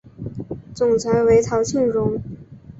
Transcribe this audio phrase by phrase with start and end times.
[0.73, 2.19] 总裁为陶庆荣。